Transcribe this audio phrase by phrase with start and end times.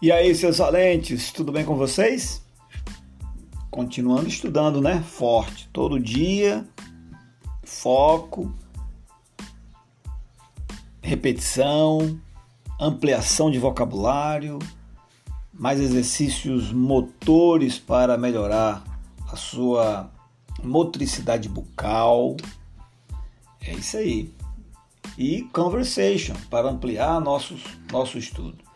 [0.00, 2.40] E aí, seus valentes, tudo bem com vocês?
[3.68, 5.02] Continuando estudando, né?
[5.02, 6.64] Forte, todo dia,
[7.64, 8.54] foco,
[11.02, 12.16] repetição,
[12.80, 14.60] ampliação de vocabulário,
[15.52, 18.84] mais exercícios motores para melhorar
[19.28, 20.08] a sua
[20.62, 22.36] motricidade bucal.
[23.60, 24.32] É isso aí.
[25.18, 28.67] E conversation para ampliar nossos, nosso estudo.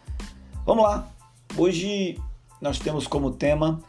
[0.65, 1.09] Vamos lá.
[1.57, 2.21] Hoje
[2.61, 3.81] nós temos como tema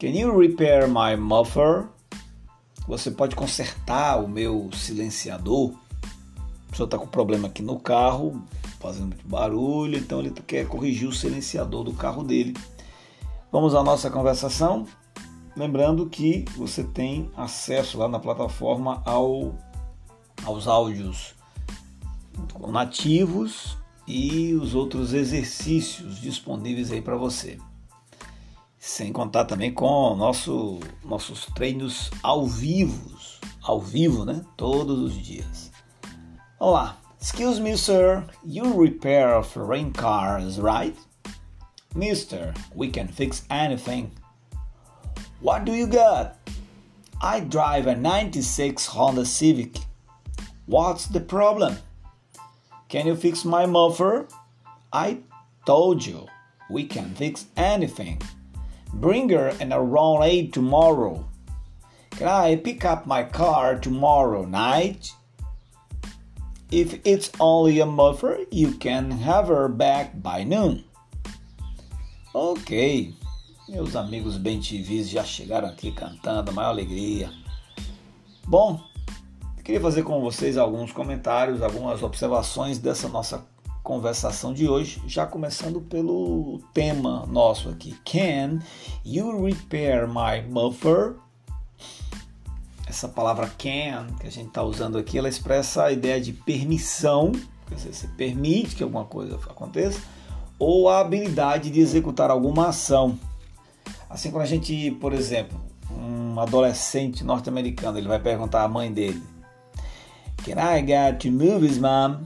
[0.00, 1.86] Can you repair my muffler?
[2.88, 5.72] Você pode consertar o meu silenciador?
[6.66, 8.42] A pessoa está com problema aqui no carro,
[8.80, 12.56] fazendo muito barulho, então ele quer corrigir o silenciador do carro dele.
[13.52, 14.84] Vamos à nossa conversação.
[15.56, 19.54] Lembrando que você tem acesso lá na plataforma ao,
[20.44, 21.36] aos áudios
[22.68, 27.58] nativos e os outros exercícios disponíveis aí para você.
[28.78, 33.16] Sem contar também com nosso, nossos treinos ao vivo,
[33.62, 34.44] ao vivo, né?
[34.56, 35.70] Todos os dias.
[36.58, 36.98] Vamos lá.
[37.20, 38.24] Excuse me, sir.
[38.44, 40.96] You repair foreign cars, right?
[41.94, 44.10] Mister, we can fix anything.
[45.40, 46.38] What do you got?
[47.20, 49.80] I drive a 96 Honda Civic.
[50.66, 51.78] What's the problem?
[52.92, 54.26] Can you fix my muffler?
[54.92, 55.20] I
[55.64, 56.26] told you,
[56.68, 58.20] we can fix anything.
[58.92, 61.24] Bring her in around 8 tomorrow.
[62.10, 65.10] Can I pick up my car tomorrow night?
[66.70, 70.84] If it's only a muffler, you can have her back by noon.
[72.34, 73.14] Ok,
[73.70, 77.32] meus amigos bem já chegaram aqui cantando, a maior alegria.
[78.46, 78.78] Bom,
[79.64, 83.46] Queria fazer com vocês alguns comentários, algumas observações dessa nossa
[83.80, 87.96] conversação de hoje, já começando pelo tema nosso aqui.
[88.04, 88.58] Can
[89.04, 91.14] you repair my muffler?
[92.88, 97.30] Essa palavra can que a gente está usando aqui, ela expressa a ideia de permissão,
[97.68, 100.00] quer dizer, você permite que alguma coisa aconteça,
[100.58, 103.16] ou a habilidade de executar alguma ação.
[104.10, 105.58] Assim, quando a gente, por exemplo,
[105.96, 109.22] um adolescente norte-americano, ele vai perguntar à mãe dele:
[110.44, 112.24] Can I get to movies, mom?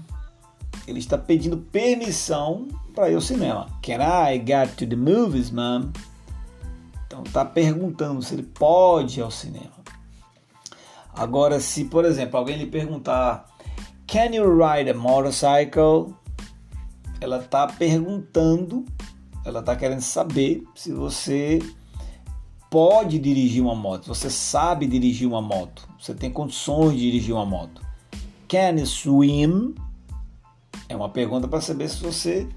[0.86, 3.66] Ele está pedindo permissão para ir ao cinema.
[3.82, 5.90] Can I get to the movies, mom?
[7.06, 9.76] Então está perguntando se ele pode ir ao cinema.
[11.14, 13.46] Agora, se por exemplo alguém lhe perguntar
[14.06, 16.14] Can you ride a motorcycle?
[17.20, 18.84] Ela está perguntando,
[19.44, 21.58] ela está querendo saber se você
[22.70, 27.46] pode dirigir uma moto, você sabe dirigir uma moto, você tem condições de dirigir uma
[27.46, 27.80] moto.
[28.48, 29.74] Can you swim?
[30.88, 32.48] É uma pergunta para saber se você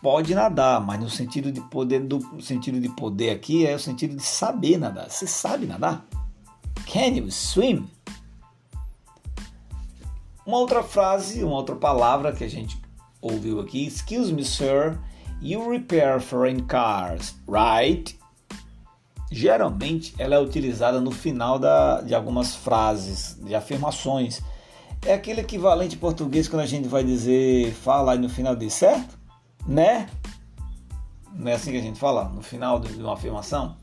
[0.00, 4.16] pode nadar, mas no sentido de poder, do sentido de poder aqui é o sentido
[4.16, 5.10] de saber nadar.
[5.10, 6.06] Você sabe nadar?
[6.90, 7.86] Can you swim?
[10.46, 12.80] Uma outra frase, uma outra palavra que a gente
[13.20, 14.98] ouviu aqui, excuse me, sir,
[15.42, 18.18] you repair foreign cars, right?
[19.30, 24.40] Geralmente ela é utilizada no final da, de algumas frases, de afirmações
[25.06, 29.16] é aquele equivalente português quando a gente vai dizer fala e no final diz certo?
[29.66, 30.08] Né?
[31.32, 33.76] Não é assim que a gente fala no final de uma afirmação?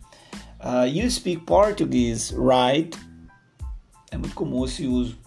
[0.59, 2.97] Uh, you speak Portuguese, right?
[4.11, 5.17] É muito comum esse uso.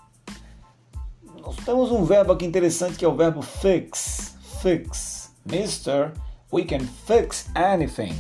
[1.41, 4.37] Nós temos um verbo aqui interessante que é o verbo fix.
[4.61, 5.33] Fix.
[5.45, 6.13] Mister,
[6.53, 8.15] we can fix anything.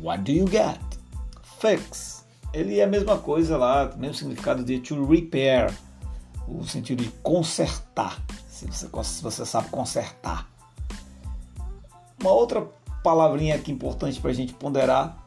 [0.00, 0.80] What do you get?
[1.60, 2.24] Fix.
[2.52, 5.72] Ele é a mesma coisa lá, mesmo significado de to repair
[6.48, 10.48] o sentido de consertar, se você, se você sabe consertar.
[12.20, 12.66] Uma outra
[13.02, 15.26] palavrinha aqui importante para a gente ponderar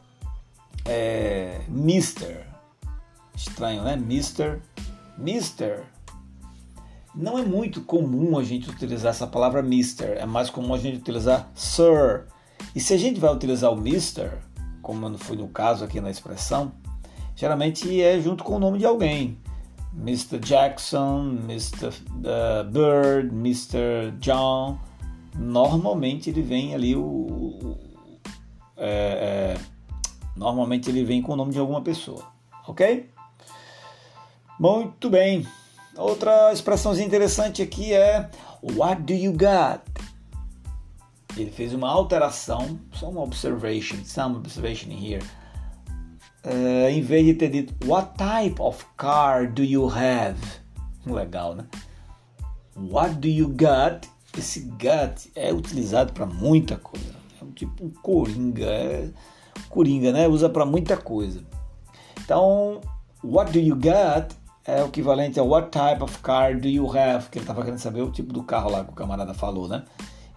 [0.84, 2.46] é Mister.
[3.34, 3.96] Estranho, né?
[3.96, 4.62] Mister.
[5.18, 5.84] Mister.
[7.14, 10.16] Não é muito comum a gente utilizar essa palavra Mister.
[10.18, 12.26] É mais comum a gente utilizar Sir.
[12.74, 14.38] E se a gente vai utilizar o Mister,
[14.80, 16.72] como foi no caso aqui na expressão,
[17.34, 19.38] geralmente é junto com o nome de alguém.
[19.96, 20.38] Mr.
[20.38, 21.88] Jackson, Mr.
[21.88, 24.12] Uh, Bird, Mr.
[24.20, 24.78] John.
[25.34, 27.76] Normalmente ele vem ali o.
[28.76, 29.60] é, é,
[30.36, 32.24] normalmente ele vem com o nome de alguma pessoa,
[32.66, 33.10] ok?
[34.58, 35.46] Muito bem.
[35.96, 38.30] Outra expressãozinha interessante aqui é
[38.62, 39.82] What do you got?
[41.36, 45.22] Ele fez uma alteração, só uma observation, some observation here
[46.46, 50.40] uh, em vez de ter dito What type of car do you have?
[51.04, 51.64] Legal, né?
[52.76, 54.08] What do you got?
[54.36, 57.14] Esse got é utilizado para muita coisa.
[57.40, 58.66] É um tipo um coringa.
[58.66, 59.08] É,
[59.68, 60.28] coringa, né?
[60.28, 61.42] Usa para muita coisa.
[62.22, 62.80] Então,
[63.24, 64.32] what do you get
[64.64, 67.30] é o equivalente a what type of car do you have?
[67.30, 69.84] Que ele estava querendo saber o tipo do carro lá que o camarada falou, né?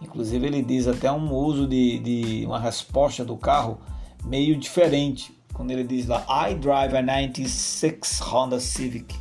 [0.01, 3.79] Inclusive ele diz até um uso de, de uma resposta do carro
[4.23, 5.38] meio diferente.
[5.59, 9.13] Quando ele diz lá, I drive a 96 Honda Civic.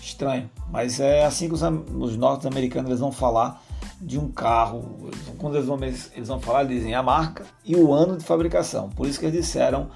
[0.00, 3.62] Estranho, mas é assim que os, os norte-americanos eles vão falar
[4.00, 5.10] de um carro.
[5.36, 8.88] Quando eles vão, eles vão falar, eles dizem a marca e o ano de fabricação.
[8.88, 9.90] Por isso que eles disseram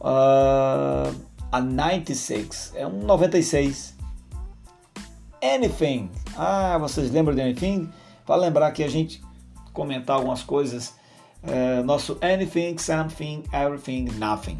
[0.00, 1.18] uh,
[1.50, 3.94] a 96, é um 96.
[5.42, 6.10] Anything.
[6.36, 7.88] Ah, vocês lembram de Anything?
[8.26, 9.22] Para lembrar que a gente
[9.72, 10.92] comentar algumas coisas.
[11.46, 14.58] Uh, nosso anything, something, everything, nothing.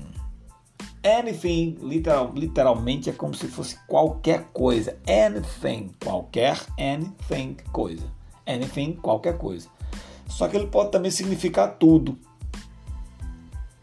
[1.03, 4.99] Anything, literal, literalmente, é como se fosse qualquer coisa.
[5.07, 8.07] Anything, qualquer, anything, coisa.
[8.47, 9.69] Anything, qualquer coisa.
[10.29, 12.19] Só que ele pode também significar tudo.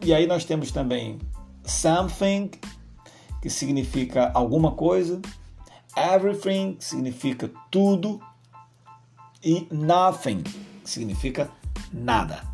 [0.00, 1.18] E aí nós temos também
[1.64, 2.50] something,
[3.40, 5.20] que significa alguma coisa,
[5.96, 8.20] everything, que significa tudo,
[9.44, 11.50] e nothing, que significa
[11.92, 12.51] nada.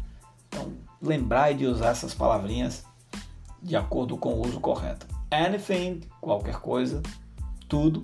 [1.01, 2.85] Lembrai de usar essas palavrinhas
[3.63, 5.07] de acordo com o uso correto.
[5.31, 7.03] Anything, qualquer coisa,
[7.69, 8.03] tudo,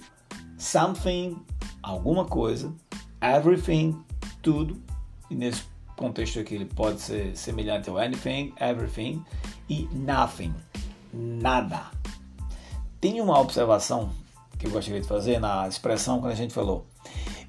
[0.59, 1.37] something,
[1.83, 2.73] alguma coisa,
[3.21, 3.99] everything,
[4.43, 4.81] tudo,
[5.31, 5.65] e nesse
[5.97, 9.25] contexto aqui ele pode ser semelhante ao anything, everything
[9.69, 10.55] e nothing,
[11.13, 11.91] nada.
[13.01, 14.11] Tem uma observação
[14.59, 16.87] que eu gostaria de fazer na expressão quando a gente falou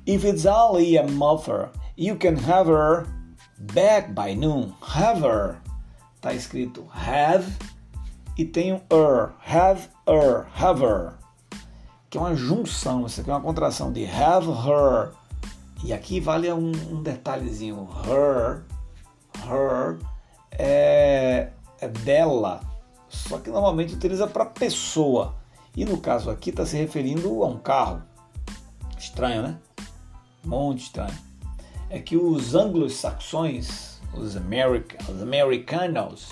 [0.06, 3.08] If it's only a muffler, you can have her
[3.58, 4.74] back by noon.
[4.82, 5.58] Have her.
[6.22, 7.52] Tá escrito have
[8.38, 9.34] e tem um er.
[9.46, 10.46] Have her.
[10.56, 11.14] Have her.
[12.10, 13.06] Que é uma junção.
[13.06, 15.12] Isso aqui é uma contração de have her
[15.86, 17.88] e aqui vale um, um detalhezinho.
[18.08, 18.64] Her,
[19.48, 20.00] her
[20.52, 22.62] é, é dela,
[23.08, 25.36] só que normalmente utiliza para pessoa.
[25.76, 28.02] E no caso aqui está se referindo a um carro.
[28.98, 29.60] Estranho, né?
[30.44, 31.14] Muito estranho.
[31.90, 36.30] É que os anglo-saxões, os, America, os americanos,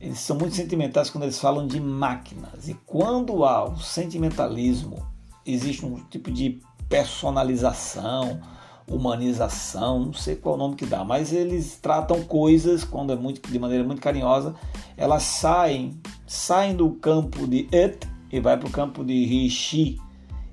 [0.00, 2.68] eles são muito sentimentais quando eles falam de máquinas.
[2.68, 5.04] E quando há o sentimentalismo,
[5.46, 8.40] existe um tipo de personalização,
[8.86, 13.50] humanização, não sei qual o nome que dá, mas eles tratam coisas quando é muito
[13.50, 14.54] de maneira muito carinhosa,
[14.96, 19.98] elas saem, saem do campo de it e vai para o campo de she,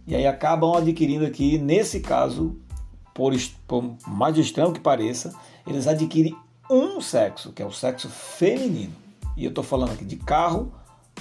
[0.08, 2.58] e aí acabam adquirindo aqui, nesse caso,
[3.14, 3.34] por,
[3.68, 5.34] por mais estranho que pareça,
[5.68, 6.36] eles adquirem
[6.70, 8.96] um sexo, que é o sexo feminino.
[9.36, 10.72] E eu estou falando aqui de carro,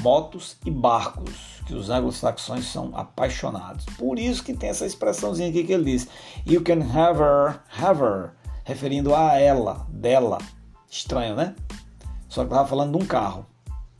[0.00, 3.84] motos e barcos, que os anglo-saxões são apaixonados.
[3.96, 6.08] Por isso que tem essa expressãozinha aqui que ele diz:
[6.46, 8.32] You can have her, have her,
[8.64, 10.38] referindo a ela, dela.
[10.88, 11.54] Estranho, né?
[12.28, 13.46] Só que estava falando de um carro,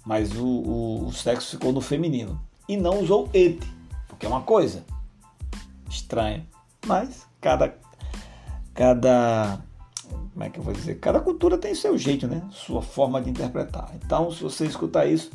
[0.05, 3.61] mas o, o, o, sexo ficou no feminino e não usou it,
[4.09, 4.85] porque é uma coisa
[5.89, 6.47] estranha.
[6.87, 7.75] Mas cada
[8.75, 9.61] cada
[10.33, 10.99] como é que eu vou dizer?
[11.01, 12.43] Cada cultura tem seu jeito, né?
[12.51, 13.91] Sua forma de interpretar.
[13.97, 15.31] Então, se você escutar isso,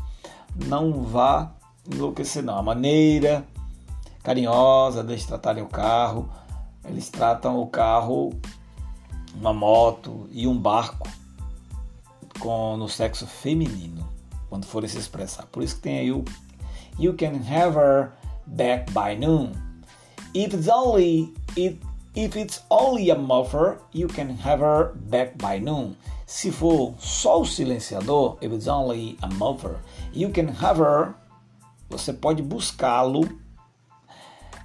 [0.68, 1.54] não vá
[1.92, 2.58] enlouquecer não.
[2.58, 3.46] A maneira
[4.24, 6.30] carinhosa deles tratarem o carro,
[6.86, 8.34] eles tratam o carro,
[9.36, 11.08] uma moto e um barco
[12.40, 14.08] com no sexo feminino,
[14.50, 15.46] quando forem se expressar.
[15.48, 16.24] Por isso que tem aí o
[16.98, 18.14] You can have her
[18.48, 19.52] back by noon.
[20.34, 21.80] If it's only it,
[22.16, 25.96] if it's only a muffler, you can have her back by noon.
[26.26, 29.80] Se for só o silenciador, if it's only a muffler,
[30.16, 31.14] You can have her.
[31.90, 33.26] Você pode buscá-lo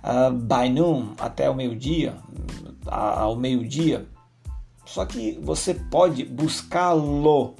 [0.04, 2.14] uh, by noon, até o meio-dia,
[2.86, 4.06] ao meio-dia.
[4.86, 7.56] Só que você pode buscá-lo.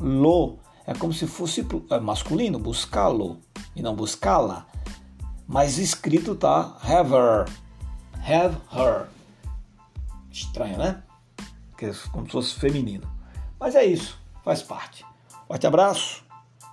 [0.00, 3.38] Lo é como se fosse é masculino, buscá-lo
[3.76, 4.66] e não buscá-la.
[5.46, 7.46] Mas escrito tá have her.
[8.26, 9.13] Have her.
[10.34, 11.02] Estranho, né?
[11.80, 13.08] É como se fosse feminino.
[13.58, 15.04] Mas é isso, faz parte.
[15.46, 16.24] Forte abraço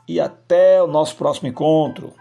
[0.08, 2.14] e até o nosso próximo encontro.